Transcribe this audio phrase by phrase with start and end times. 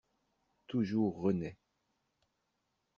[0.65, 1.59] Toujours renaît